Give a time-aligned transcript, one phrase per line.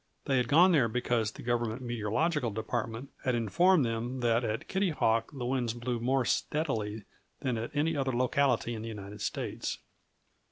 [0.25, 4.89] They had gone there because the Government meteorological department had informed them that at Kitty
[4.89, 7.03] Hawk the winds blew more steadily
[7.41, 9.77] than at any other locality in the United States.